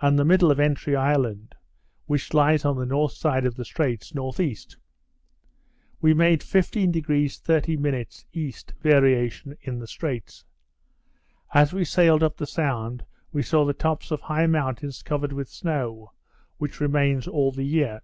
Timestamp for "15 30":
6.40-8.08